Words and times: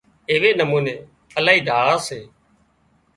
ايوي 0.29 0.49
نموني 0.59 0.93
الاهي 1.37 1.59
ڍاۯا 1.67 1.95
سي 2.07 2.19